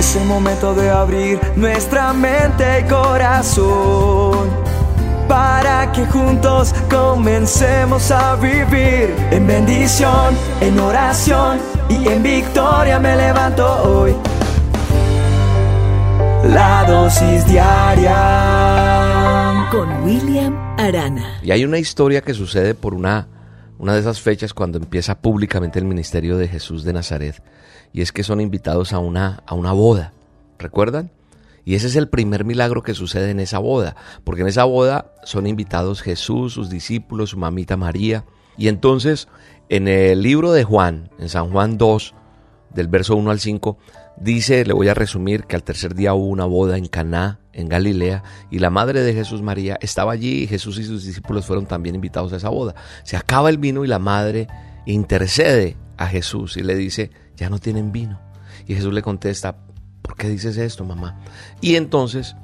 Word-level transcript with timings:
Es 0.00 0.16
el 0.16 0.24
momento 0.24 0.72
de 0.74 0.88
abrir 0.88 1.38
nuestra 1.56 2.14
mente 2.14 2.64
y 2.80 2.84
corazón 2.88 4.48
para 5.28 5.92
que 5.92 6.06
juntos 6.06 6.74
comencemos 6.88 8.10
a 8.10 8.34
vivir 8.36 9.14
en 9.30 9.46
bendición, 9.46 10.34
en 10.62 10.80
oración 10.80 11.58
y 11.90 12.08
en 12.08 12.22
victoria 12.22 12.98
me 12.98 13.14
levanto 13.14 13.66
hoy. 13.82 14.16
La 16.48 16.86
dosis 16.88 17.44
diaria 17.44 18.16
con 19.70 20.02
William 20.02 20.56
Arana. 20.78 21.40
Y 21.42 21.50
hay 21.50 21.62
una 21.66 21.76
historia 21.78 22.22
que 22.22 22.32
sucede 22.32 22.74
por 22.74 22.94
una, 22.94 23.28
una 23.80 23.94
de 23.94 24.00
esas 24.00 24.20
fechas 24.20 24.52
cuando 24.52 24.76
empieza 24.76 25.22
públicamente 25.22 25.78
el 25.78 25.86
ministerio 25.86 26.36
de 26.36 26.48
Jesús 26.48 26.84
de 26.84 26.92
Nazaret. 26.92 27.42
Y 27.94 28.02
es 28.02 28.12
que 28.12 28.22
son 28.22 28.42
invitados 28.42 28.92
a 28.92 28.98
una, 28.98 29.42
a 29.46 29.54
una 29.54 29.72
boda. 29.72 30.12
¿Recuerdan? 30.58 31.10
Y 31.64 31.74
ese 31.74 31.86
es 31.86 31.96
el 31.96 32.10
primer 32.10 32.44
milagro 32.44 32.82
que 32.82 32.92
sucede 32.92 33.30
en 33.30 33.40
esa 33.40 33.58
boda, 33.58 33.96
porque 34.22 34.42
en 34.42 34.48
esa 34.48 34.64
boda 34.64 35.12
son 35.24 35.46
invitados 35.46 36.02
Jesús, 36.02 36.52
sus 36.52 36.68
discípulos, 36.68 37.30
su 37.30 37.38
mamita 37.38 37.78
María. 37.78 38.26
Y 38.58 38.68
entonces, 38.68 39.28
en 39.70 39.88
el 39.88 40.22
libro 40.22 40.52
de 40.52 40.64
Juan, 40.64 41.10
en 41.18 41.30
San 41.30 41.50
Juan 41.50 41.78
2, 41.78 42.14
del 42.74 42.88
verso 42.88 43.16
1 43.16 43.30
al 43.30 43.40
5, 43.40 43.78
dice, 44.18 44.66
le 44.66 44.74
voy 44.74 44.88
a 44.88 44.94
resumir, 44.94 45.44
que 45.44 45.56
al 45.56 45.62
tercer 45.62 45.94
día 45.94 46.12
hubo 46.12 46.26
una 46.26 46.44
boda 46.44 46.76
en 46.76 46.86
Caná, 46.86 47.39
en 47.52 47.68
Galilea, 47.68 48.22
y 48.50 48.58
la 48.58 48.70
madre 48.70 49.02
de 49.02 49.12
Jesús 49.12 49.42
María 49.42 49.78
estaba 49.80 50.12
allí 50.12 50.42
y 50.42 50.46
Jesús 50.46 50.78
y 50.78 50.84
sus 50.84 51.04
discípulos 51.04 51.46
fueron 51.46 51.66
también 51.66 51.94
invitados 51.94 52.32
a 52.32 52.36
esa 52.36 52.48
boda. 52.48 52.74
Se 53.04 53.16
acaba 53.16 53.50
el 53.50 53.58
vino 53.58 53.84
y 53.84 53.88
la 53.88 53.98
madre 53.98 54.48
intercede 54.86 55.76
a 55.96 56.06
Jesús 56.06 56.56
y 56.56 56.62
le 56.62 56.74
dice, 56.74 57.10
ya 57.36 57.50
no 57.50 57.58
tienen 57.58 57.92
vino. 57.92 58.20
Y 58.66 58.74
Jesús 58.74 58.92
le 58.92 59.02
contesta, 59.02 59.56
¿por 60.02 60.16
qué 60.16 60.28
dices 60.28 60.56
esto, 60.56 60.84
mamá? 60.84 61.20
Y 61.60 61.74
entonces 61.76 62.36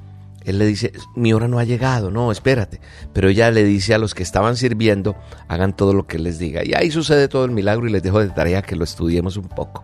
él 0.43 0.59
le 0.59 0.65
dice, 0.65 0.93
mi 1.15 1.33
hora 1.33 1.47
no 1.47 1.59
ha 1.59 1.65
llegado, 1.65 2.09
no, 2.09 2.31
espérate. 2.31 2.79
Pero 3.13 3.29
ella 3.29 3.51
le 3.51 3.63
dice 3.63 3.93
a 3.93 3.97
los 3.97 4.15
que 4.15 4.23
estaban 4.23 4.55
sirviendo, 4.55 5.15
hagan 5.47 5.75
todo 5.75 5.93
lo 5.93 6.07
que 6.07 6.19
les 6.19 6.39
diga. 6.39 6.63
Y 6.63 6.73
ahí 6.73 6.89
sucede 6.89 7.27
todo 7.27 7.45
el 7.45 7.51
milagro 7.51 7.87
y 7.87 7.91
les 7.91 8.01
dejo 8.03 8.19
de 8.19 8.29
tarea 8.29 8.61
que 8.61 8.77
lo 8.77 8.85
estudiemos 8.85 9.35
un 9.35 9.49
poco. 9.49 9.83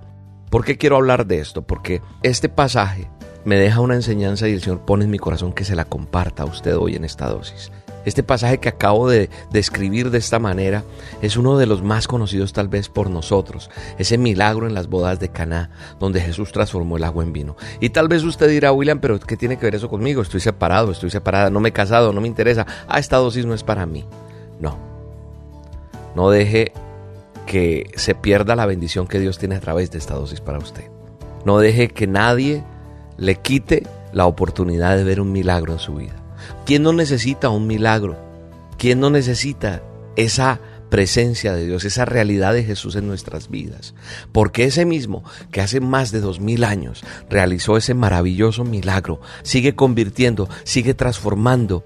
¿Por 0.50 0.64
qué 0.64 0.78
quiero 0.78 0.96
hablar 0.96 1.28
de 1.28 1.40
esto? 1.40 1.64
Porque 1.64 2.02
este 2.22 2.48
pasaje 2.48 3.10
me 3.46 3.58
deja 3.58 3.82
una 3.82 3.96
enseñanza 3.96 4.48
y 4.48 4.54
el 4.54 4.62
Señor 4.62 4.80
pone 4.82 5.06
en 5.06 5.12
mi 5.12 5.20
corazón 5.20 5.54
que 5.54 5.66
se 5.66 5.76
la 5.76 5.86
comparta 5.86 6.44
a 6.44 6.46
usted 6.46 6.78
hoy 6.78 6.96
en 6.96 7.06
esta 7.06 7.28
dosis. 7.28 7.72
Este 8.06 8.22
pasaje 8.22 8.58
que 8.58 8.68
acabo 8.68 9.10
de 9.10 9.30
describir 9.52 10.10
de 10.12 10.18
esta 10.18 10.38
manera 10.38 10.84
es 11.22 11.38
uno 11.38 11.58
de 11.58 11.66
los 11.66 11.84
más 11.84 12.08
conocidos 12.08 12.52
tal 12.52 12.68
vez 12.68 12.90
por 12.90 13.10
nosotros, 13.10 13.70
ese 13.98 14.18
milagro 14.18 14.68
en 14.68 14.74
las 14.74 14.88
bodas 14.88 15.20
de 15.20 15.30
Caná, 15.30 15.70
donde 16.00 16.20
Jesús 16.20 16.52
transformó 16.52 16.98
el 16.98 17.06
agua 17.06 17.24
en 17.24 17.32
vino. 17.32 17.56
Y 17.80 17.90
tal 17.90 18.10
vez 18.10 18.24
usted 18.24 18.50
dirá, 18.50 18.74
William, 18.74 19.00
pero 19.00 19.20
¿qué 19.20 19.38
tiene 19.38 19.58
que 19.58 19.66
ver 19.66 19.76
eso 19.76 19.90
conmigo? 19.90 20.22
Estoy 20.22 20.42
separado, 20.42 20.92
estoy 20.92 21.12
separada, 21.12 21.50
no 21.50 21.62
me 21.62 21.70
he 21.70 21.74
casado, 21.74 22.12
no 22.12 22.20
me 22.20 22.28
interesa. 22.28 22.68
Ah, 22.88 23.00
esta 23.00 23.18
dosis 23.18 23.46
no 23.46 23.54
es 23.54 23.64
para 23.64 23.86
mí. 23.86 24.06
No. 24.60 24.78
No 26.14 26.30
deje 26.30 26.74
que 27.46 27.90
se 27.96 28.16
pierda 28.16 28.56
la 28.56 28.66
bendición 28.66 29.08
que 29.08 29.20
Dios 29.20 29.38
tiene 29.38 29.56
a 29.56 29.62
través 29.62 29.92
de 29.92 29.98
esta 29.98 30.16
dosis 30.16 30.42
para 30.42 30.58
usted. 30.58 30.90
No 31.46 31.60
deje 31.60 31.88
que 31.88 32.08
nadie 32.08 32.64
le 33.18 33.36
quite 33.36 33.84
la 34.12 34.26
oportunidad 34.26 34.96
de 34.96 35.04
ver 35.04 35.20
un 35.22 35.32
milagro 35.32 35.74
en 35.74 35.80
su 35.80 35.96
vida. 35.96 36.16
¿Quién 36.66 36.84
no 36.84 36.94
necesita 36.94 37.50
un 37.50 37.68
milagro? 37.68 38.18
¿Quién 38.78 39.00
no 39.00 39.10
necesita 39.10 39.82
esa 40.16 40.60
presencia 40.90 41.54
de 41.54 41.66
Dios, 41.66 41.86
esa 41.86 42.06
realidad 42.06 42.54
de 42.54 42.64
Jesús 42.64 42.96
en 42.96 43.08
nuestras 43.08 43.50
vidas? 43.50 43.94
Porque 44.32 44.66
ese 44.66 44.86
mismo 44.86 45.24
que 45.52 45.62
hace 45.62 45.80
más 45.80 46.12
de 46.12 46.22
dos 46.22 46.40
mil 46.40 46.64
años 46.64 47.04
realizó 47.30 47.78
ese 47.78 47.94
maravilloso 47.94 48.64
milagro, 48.64 49.20
sigue 49.44 49.76
convirtiendo, 49.76 50.50
sigue 50.64 50.94
transformando 50.94 51.84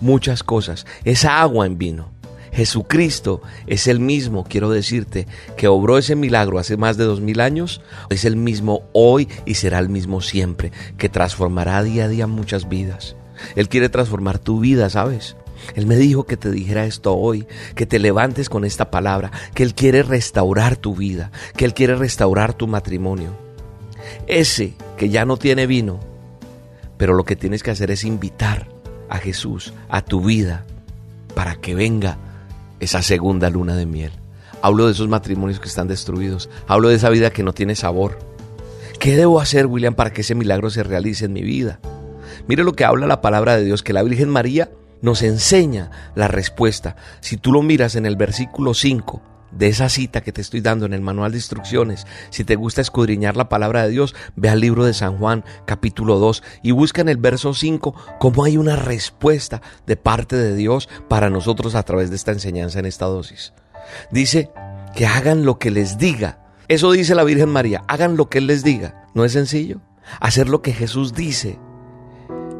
muchas 0.00 0.42
cosas. 0.42 0.86
Esa 1.04 1.40
agua 1.40 1.66
en 1.66 1.78
vino. 1.78 2.13
Jesucristo 2.54 3.42
es 3.66 3.88
el 3.88 3.98
mismo, 3.98 4.44
quiero 4.44 4.70
decirte, 4.70 5.26
que 5.56 5.66
obró 5.66 5.98
ese 5.98 6.14
milagro 6.14 6.60
hace 6.60 6.76
más 6.76 6.96
de 6.96 7.04
dos 7.04 7.20
mil 7.20 7.40
años, 7.40 7.80
es 8.10 8.24
el 8.24 8.36
mismo 8.36 8.82
hoy 8.92 9.28
y 9.44 9.54
será 9.54 9.80
el 9.80 9.88
mismo 9.88 10.20
siempre, 10.20 10.70
que 10.96 11.08
transformará 11.08 11.82
día 11.82 12.04
a 12.04 12.08
día 12.08 12.28
muchas 12.28 12.68
vidas. 12.68 13.16
Él 13.56 13.68
quiere 13.68 13.88
transformar 13.88 14.38
tu 14.38 14.60
vida, 14.60 14.88
¿sabes? 14.88 15.36
Él 15.74 15.86
me 15.86 15.96
dijo 15.96 16.26
que 16.26 16.36
te 16.36 16.52
dijera 16.52 16.86
esto 16.86 17.16
hoy, 17.16 17.46
que 17.74 17.86
te 17.86 17.98
levantes 17.98 18.48
con 18.48 18.64
esta 18.64 18.88
palabra, 18.88 19.32
que 19.54 19.64
Él 19.64 19.74
quiere 19.74 20.04
restaurar 20.04 20.76
tu 20.76 20.94
vida, 20.94 21.32
que 21.56 21.64
Él 21.64 21.74
quiere 21.74 21.96
restaurar 21.96 22.54
tu 22.54 22.68
matrimonio. 22.68 23.30
Ese 24.28 24.74
que 24.96 25.08
ya 25.08 25.24
no 25.24 25.38
tiene 25.38 25.66
vino, 25.66 25.98
pero 26.98 27.14
lo 27.14 27.24
que 27.24 27.34
tienes 27.34 27.64
que 27.64 27.72
hacer 27.72 27.90
es 27.90 28.04
invitar 28.04 28.68
a 29.08 29.18
Jesús 29.18 29.72
a 29.88 30.02
tu 30.02 30.22
vida 30.22 30.64
para 31.34 31.56
que 31.56 31.74
venga 31.74 32.18
esa 32.84 33.02
segunda 33.02 33.50
luna 33.50 33.76
de 33.76 33.86
miel. 33.86 34.12
Hablo 34.62 34.86
de 34.86 34.92
esos 34.92 35.08
matrimonios 35.08 35.60
que 35.60 35.68
están 35.68 35.88
destruidos, 35.88 36.48
hablo 36.66 36.88
de 36.88 36.94
esa 36.94 37.10
vida 37.10 37.30
que 37.30 37.42
no 37.42 37.52
tiene 37.52 37.74
sabor. 37.74 38.18
¿Qué 38.98 39.16
debo 39.16 39.40
hacer, 39.40 39.66
William, 39.66 39.94
para 39.94 40.12
que 40.12 40.22
ese 40.22 40.34
milagro 40.34 40.70
se 40.70 40.82
realice 40.82 41.26
en 41.26 41.32
mi 41.32 41.42
vida? 41.42 41.80
Mire 42.46 42.64
lo 42.64 42.72
que 42.72 42.84
habla 42.84 43.06
la 43.06 43.20
palabra 43.20 43.56
de 43.56 43.64
Dios, 43.64 43.82
que 43.82 43.92
la 43.92 44.02
Virgen 44.02 44.30
María 44.30 44.70
nos 45.02 45.22
enseña 45.22 45.90
la 46.14 46.28
respuesta. 46.28 46.96
Si 47.20 47.36
tú 47.36 47.52
lo 47.52 47.62
miras 47.62 47.96
en 47.96 48.06
el 48.06 48.16
versículo 48.16 48.72
5 48.72 49.33
de 49.56 49.68
esa 49.68 49.88
cita 49.88 50.22
que 50.22 50.32
te 50.32 50.40
estoy 50.40 50.60
dando 50.60 50.86
en 50.86 50.92
el 50.92 51.00
manual 51.00 51.32
de 51.32 51.38
instrucciones, 51.38 52.06
si 52.30 52.44
te 52.44 52.56
gusta 52.56 52.80
escudriñar 52.80 53.36
la 53.36 53.48
palabra 53.48 53.84
de 53.84 53.90
Dios, 53.90 54.14
ve 54.36 54.48
al 54.48 54.60
libro 54.60 54.84
de 54.84 54.94
San 54.94 55.18
Juan 55.18 55.44
capítulo 55.66 56.18
2 56.18 56.42
y 56.62 56.72
busca 56.72 57.00
en 57.00 57.08
el 57.08 57.16
verso 57.16 57.54
5 57.54 57.94
cómo 58.18 58.44
hay 58.44 58.56
una 58.56 58.76
respuesta 58.76 59.62
de 59.86 59.96
parte 59.96 60.36
de 60.36 60.54
Dios 60.54 60.88
para 61.08 61.30
nosotros 61.30 61.74
a 61.74 61.82
través 61.82 62.10
de 62.10 62.16
esta 62.16 62.32
enseñanza 62.32 62.78
en 62.78 62.86
esta 62.86 63.06
dosis. 63.06 63.52
Dice 64.10 64.50
que 64.94 65.06
hagan 65.06 65.44
lo 65.44 65.58
que 65.58 65.70
les 65.70 65.98
diga. 65.98 66.40
Eso 66.68 66.92
dice 66.92 67.14
la 67.14 67.24
Virgen 67.24 67.50
María, 67.50 67.84
hagan 67.88 68.16
lo 68.16 68.28
que 68.28 68.38
Él 68.38 68.46
les 68.46 68.64
diga. 68.64 69.06
¿No 69.14 69.24
es 69.24 69.32
sencillo? 69.32 69.80
Hacer 70.20 70.48
lo 70.48 70.62
que 70.62 70.72
Jesús 70.72 71.14
dice 71.14 71.58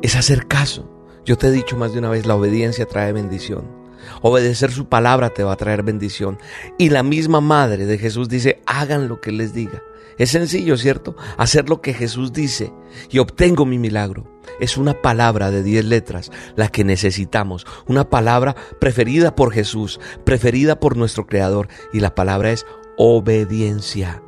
es 0.02 0.16
hacer 0.16 0.46
caso. 0.46 0.90
Yo 1.24 1.36
te 1.38 1.48
he 1.48 1.50
dicho 1.50 1.76
más 1.76 1.92
de 1.92 2.00
una 2.00 2.10
vez, 2.10 2.26
la 2.26 2.34
obediencia 2.34 2.86
trae 2.86 3.12
bendición. 3.12 3.83
Obedecer 4.22 4.70
su 4.70 4.88
palabra 4.88 5.30
te 5.30 5.44
va 5.44 5.52
a 5.52 5.56
traer 5.56 5.82
bendición. 5.82 6.38
Y 6.78 6.90
la 6.90 7.02
misma 7.02 7.40
madre 7.40 7.86
de 7.86 7.98
Jesús 7.98 8.28
dice, 8.28 8.62
hagan 8.66 9.08
lo 9.08 9.20
que 9.20 9.32
les 9.32 9.54
diga. 9.54 9.82
Es 10.18 10.30
sencillo, 10.30 10.76
¿cierto? 10.76 11.16
Hacer 11.38 11.68
lo 11.68 11.80
que 11.80 11.92
Jesús 11.92 12.32
dice 12.32 12.72
y 13.10 13.18
obtengo 13.18 13.66
mi 13.66 13.78
milagro. 13.78 14.32
Es 14.60 14.76
una 14.76 15.02
palabra 15.02 15.50
de 15.50 15.62
diez 15.62 15.84
letras 15.84 16.30
la 16.54 16.68
que 16.68 16.84
necesitamos. 16.84 17.66
Una 17.86 18.08
palabra 18.08 18.54
preferida 18.80 19.34
por 19.34 19.52
Jesús, 19.52 19.98
preferida 20.24 20.78
por 20.78 20.96
nuestro 20.96 21.26
Creador. 21.26 21.68
Y 21.92 22.00
la 22.00 22.14
palabra 22.14 22.52
es 22.52 22.64
obediencia. 22.96 24.22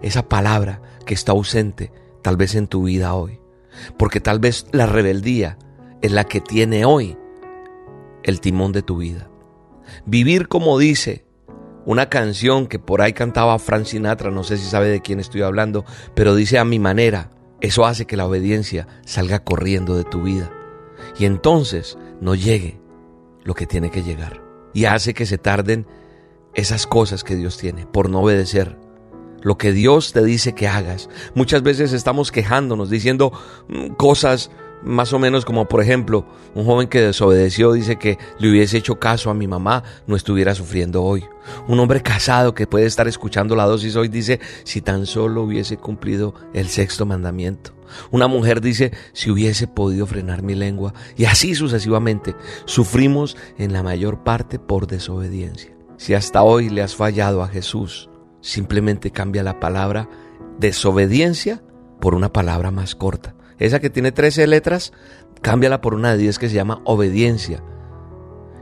Esa 0.00 0.28
palabra 0.28 0.80
que 1.04 1.14
está 1.14 1.32
ausente 1.32 1.92
tal 2.22 2.36
vez 2.36 2.54
en 2.54 2.66
tu 2.66 2.84
vida 2.84 3.14
hoy 3.14 3.40
porque 3.96 4.20
tal 4.20 4.38
vez 4.38 4.66
la 4.72 4.86
rebeldía 4.86 5.58
es 6.02 6.12
la 6.12 6.24
que 6.24 6.40
tiene 6.40 6.84
hoy 6.84 7.16
el 8.28 8.40
timón 8.40 8.72
de 8.72 8.82
tu 8.82 8.98
vida. 8.98 9.28
Vivir 10.04 10.48
como 10.48 10.78
dice 10.78 11.24
una 11.84 12.10
canción 12.10 12.66
que 12.66 12.78
por 12.78 13.00
ahí 13.00 13.12
cantaba 13.14 13.58
Frank 13.58 13.84
Sinatra, 13.84 14.30
no 14.30 14.44
sé 14.44 14.58
si 14.58 14.68
sabe 14.68 14.88
de 14.88 15.00
quién 15.00 15.20
estoy 15.20 15.42
hablando, 15.42 15.84
pero 16.14 16.34
dice 16.34 16.58
a 16.58 16.64
mi 16.64 16.78
manera, 16.78 17.30
eso 17.60 17.86
hace 17.86 18.06
que 18.06 18.16
la 18.16 18.26
obediencia 18.26 18.86
salga 19.06 19.38
corriendo 19.40 19.96
de 19.96 20.04
tu 20.04 20.22
vida 20.22 20.52
y 21.18 21.24
entonces 21.24 21.96
no 22.20 22.34
llegue 22.34 22.78
lo 23.42 23.54
que 23.54 23.66
tiene 23.66 23.90
que 23.90 24.02
llegar 24.02 24.42
y 24.74 24.84
hace 24.84 25.14
que 25.14 25.26
se 25.26 25.38
tarden 25.38 25.86
esas 26.54 26.86
cosas 26.86 27.24
que 27.24 27.36
Dios 27.36 27.56
tiene 27.56 27.86
por 27.86 28.10
no 28.10 28.20
obedecer 28.20 28.76
lo 29.40 29.56
que 29.56 29.72
Dios 29.72 30.12
te 30.12 30.24
dice 30.24 30.54
que 30.54 30.66
hagas. 30.66 31.08
Muchas 31.34 31.62
veces 31.62 31.92
estamos 31.92 32.32
quejándonos, 32.32 32.90
diciendo 32.90 33.32
mm, 33.68 33.94
cosas 33.94 34.50
más 34.82 35.12
o 35.12 35.18
menos 35.18 35.44
como 35.44 35.66
por 35.66 35.82
ejemplo, 35.82 36.26
un 36.54 36.64
joven 36.64 36.88
que 36.88 37.00
desobedeció 37.00 37.72
dice 37.72 37.96
que 37.96 38.18
le 38.38 38.50
hubiese 38.50 38.78
hecho 38.78 38.98
caso 38.98 39.30
a 39.30 39.34
mi 39.34 39.46
mamá, 39.46 39.82
no 40.06 40.16
estuviera 40.16 40.54
sufriendo 40.54 41.02
hoy. 41.02 41.24
Un 41.66 41.80
hombre 41.80 42.02
casado 42.02 42.54
que 42.54 42.66
puede 42.66 42.86
estar 42.86 43.08
escuchando 43.08 43.56
la 43.56 43.66
dosis 43.66 43.96
hoy 43.96 44.08
dice, 44.08 44.40
si 44.64 44.80
tan 44.80 45.06
solo 45.06 45.42
hubiese 45.42 45.76
cumplido 45.76 46.34
el 46.52 46.68
sexto 46.68 47.06
mandamiento. 47.06 47.74
Una 48.10 48.28
mujer 48.28 48.60
dice, 48.60 48.92
si 49.12 49.30
hubiese 49.30 49.66
podido 49.66 50.06
frenar 50.06 50.42
mi 50.42 50.54
lengua. 50.54 50.92
Y 51.16 51.24
así 51.24 51.54
sucesivamente, 51.54 52.34
sufrimos 52.66 53.36
en 53.56 53.72
la 53.72 53.82
mayor 53.82 54.24
parte 54.24 54.58
por 54.58 54.86
desobediencia. 54.86 55.72
Si 55.96 56.12
hasta 56.12 56.42
hoy 56.42 56.68
le 56.68 56.82
has 56.82 56.94
fallado 56.94 57.42
a 57.42 57.48
Jesús, 57.48 58.10
Simplemente 58.40 59.10
cambia 59.10 59.42
la 59.42 59.60
palabra 59.60 60.08
desobediencia 60.58 61.62
por 62.00 62.14
una 62.14 62.32
palabra 62.32 62.70
más 62.70 62.94
corta. 62.94 63.34
Esa 63.58 63.80
que 63.80 63.90
tiene 63.90 64.12
13 64.12 64.46
letras, 64.46 64.92
cámbiala 65.42 65.80
por 65.80 65.94
una 65.94 66.12
de 66.12 66.18
10 66.18 66.38
que 66.38 66.48
se 66.48 66.54
llama 66.54 66.80
obediencia. 66.84 67.62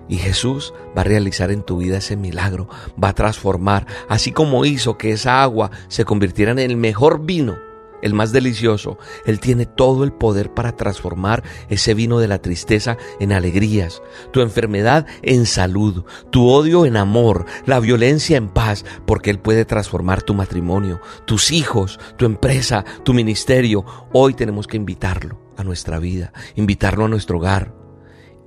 Y 0.09 0.19
Jesús 0.19 0.73
va 0.97 1.01
a 1.01 1.05
realizar 1.05 1.51
en 1.51 1.63
tu 1.63 1.79
vida 1.79 1.99
ese 1.99 2.17
milagro, 2.17 2.69
va 3.03 3.09
a 3.09 3.15
transformar, 3.15 3.87
así 4.09 4.31
como 4.31 4.65
hizo 4.65 4.97
que 4.97 5.13
esa 5.13 5.43
agua 5.43 5.71
se 5.89 6.05
convirtiera 6.05 6.53
en 6.53 6.61
el 6.61 6.77
mejor 6.77 7.27
vino 7.27 7.66
el 8.03 8.15
más 8.15 8.33
delicioso. 8.33 8.99
Él 9.25 9.41
tiene 9.41 9.67
todo 9.67 10.05
el 10.05 10.13
poder 10.13 10.53
para 10.53 10.77
transformar 10.77 11.43
ese 11.69 11.95
vino 11.95 12.19
de 12.19 12.29
la 12.29 12.41
tristeza 12.41 12.97
en 13.21 13.33
alegrías, 13.33 14.03
tu 14.33 14.41
enfermedad 14.41 15.07
en 15.23 15.47
salud, 15.47 16.05
tu 16.31 16.49
odio 16.49 16.87
en 16.87 16.97
amor, 16.97 17.47
la 17.67 17.81
violencia 17.81 18.37
en 18.37 18.49
paz, 18.49 18.85
porque 19.07 19.31
Él 19.31 19.39
puede 19.39 19.65
transformar 19.65 20.23
tu 20.23 20.35
matrimonio, 20.35 21.01
tus 21.27 21.51
hijos, 21.51 21.99
tu 22.17 22.25
empresa, 22.25 22.85
tu 23.05 23.15
ministerio. 23.15 23.85
Hoy 24.13 24.35
tenemos 24.35 24.67
que 24.67 24.77
invitarlo 24.77 25.41
a 25.57 25.65
nuestra 25.65 25.99
vida, 25.99 26.33
invitarlo 26.55 27.05
a 27.05 27.09
nuestro 27.09 27.39
hogar. 27.39 27.75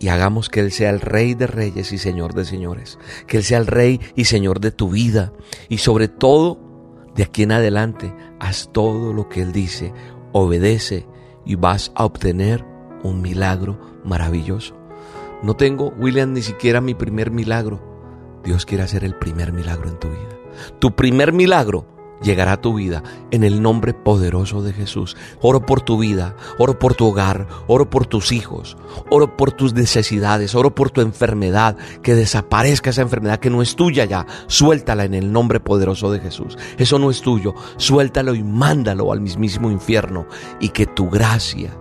Y 0.01 0.07
hagamos 0.07 0.48
que 0.48 0.62
Él 0.62 0.72
sea 0.72 0.92
el 0.92 1.01
Rey 1.01 1.34
de 1.34 1.46
Reyes 1.46 1.92
y 1.92 1.98
Señor 1.98 2.34
de 2.34 2.46
Señores, 2.46 2.98
que 3.28 3.38
Él 3.38 3.44
sea 3.44 3.57
el 3.57 3.68
Rey 3.68 4.00
y 4.16 4.25
Señor 4.25 4.62
de 4.62 4.72
tu 4.72 4.90
vida. 4.90 5.34
Y 5.68 5.80
sobre 5.80 6.07
todo, 6.07 6.69
de 7.16 7.24
aquí 7.24 7.44
en 7.44 7.52
adelante, 7.52 8.14
haz 8.40 8.70
todo 8.72 9.14
lo 9.14 9.30
que 9.30 9.42
Él 9.42 9.52
dice, 9.52 9.94
obedece 10.32 11.08
y 11.46 11.56
vas 11.56 11.92
a 11.96 12.06
obtener 12.06 12.66
un 13.04 13.22
milagro 13.22 13.80
maravilloso. 14.04 14.76
No 15.42 15.56
tengo, 15.56 15.94
William, 15.98 16.34
ni 16.34 16.42
siquiera 16.42 16.82
mi 16.82 16.94
primer 16.94 17.32
milagro. 17.32 17.80
Dios 18.44 18.66
quiere 18.66 18.84
hacer 18.84 19.04
el 19.04 19.16
primer 19.16 19.54
milagro 19.54 19.90
en 19.90 20.00
tu 20.00 20.10
vida. 20.10 20.38
Tu 20.80 20.92
primer 20.96 21.34
milagro 21.34 21.86
llegará 22.21 22.62
tu 22.62 22.74
vida 22.74 23.04
en 23.31 23.44
el 23.44 23.62
nombre 23.62 23.94
poderoso 23.94 24.62
de 24.62 24.74
Jesús. 24.74 25.16
Oro 25.42 25.66
por 25.66 25.81
tu 25.81 25.98
vida, 25.98 26.36
oro 26.57 26.80
por 26.80 26.95
tu 26.95 27.07
hogar, 27.07 27.48
oro 27.68 27.89
por 27.89 28.06
tus 28.06 28.31
hijos, 28.31 28.77
oro 29.10 29.38
por 29.38 29.51
tus 29.51 29.74
necesidades, 29.74 30.56
oro 30.56 30.74
por 30.74 30.92
tu 30.92 31.01
enfermedad, 31.01 31.77
que 32.01 32.16
desaparezca 32.16 32.89
esa 32.89 33.01
enfermedad 33.01 33.39
que 33.39 33.50
no 33.50 33.62
es 33.62 33.75
tuya 33.75 34.06
ya. 34.06 34.25
Suéltala 34.48 35.06
en 35.06 35.13
el 35.13 35.31
nombre 35.31 35.60
poderoso 35.60 36.12
de 36.12 36.19
Jesús. 36.19 36.57
Eso 36.77 37.00
no 37.00 37.10
es 37.10 37.21
tuyo, 37.21 37.54
suéltalo 37.77 38.36
y 38.36 38.44
mándalo 38.44 39.12
al 39.12 39.22
mismísimo 39.22 39.72
infierno 39.72 40.25
y 40.60 40.69
que 40.69 40.86
tu 40.86 41.10
gracia 41.10 41.77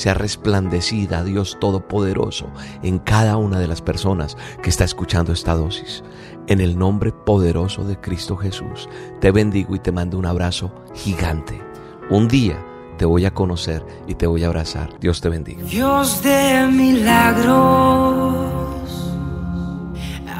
sea 0.00 0.14
resplandecida, 0.14 1.22
Dios 1.24 1.58
Todopoderoso, 1.60 2.46
en 2.82 2.98
cada 2.98 3.36
una 3.36 3.58
de 3.58 3.68
las 3.68 3.82
personas 3.82 4.38
que 4.62 4.70
está 4.70 4.84
escuchando 4.84 5.32
esta 5.32 5.54
dosis. 5.54 6.02
En 6.46 6.62
el 6.62 6.78
nombre 6.78 7.12
poderoso 7.12 7.84
de 7.84 8.00
Cristo 8.00 8.34
Jesús, 8.36 8.88
te 9.20 9.30
bendigo 9.30 9.74
y 9.74 9.78
te 9.78 9.92
mando 9.92 10.18
un 10.18 10.24
abrazo 10.24 10.72
gigante. 10.94 11.60
Un 12.08 12.28
día 12.28 12.64
te 12.96 13.04
voy 13.04 13.26
a 13.26 13.34
conocer 13.34 13.84
y 14.08 14.14
te 14.14 14.26
voy 14.26 14.42
a 14.42 14.46
abrazar. 14.46 14.98
Dios 15.00 15.20
te 15.20 15.28
bendiga. 15.28 15.62
Dios 15.64 16.22
de 16.22 16.66
milagros, 16.72 18.36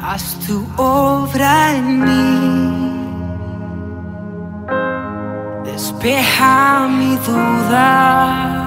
haz 0.01 0.39
tu 0.47 0.65
obra 0.75 1.75
en 1.75 1.99
mí. 2.03 2.91
Despeja 5.65 6.87
mi 6.87 7.15
duda 7.17 8.60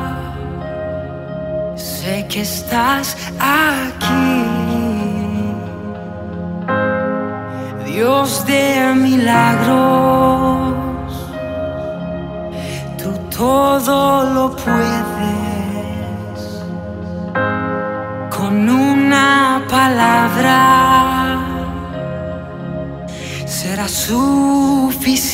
que 2.29 2.41
estás 2.43 3.17
aquí. 3.39 4.45
Dios 7.87 8.45
de 8.47 8.95
milagros, 8.95 10.75
tú 12.99 13.11
todo 13.37 14.25
lo 14.35 14.57
puedes. 14.57 15.05
Con 18.37 18.69
una 18.69 19.63
palabra 19.71 21.39
será 23.47 23.87
suficiente. 23.89 25.33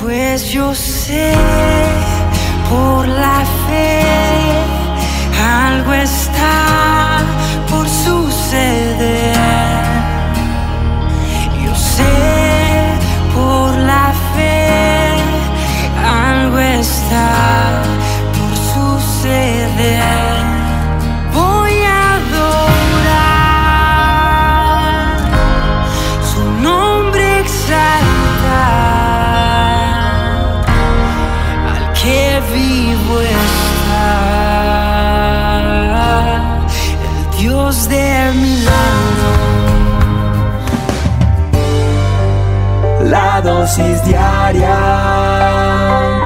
Pues 0.00 0.50
yo 0.52 0.74
sé 0.74 1.34
diaria. 44.04 44.76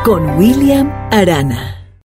Con 0.04 0.36
William 0.36 0.90
Arana. 1.10 1.73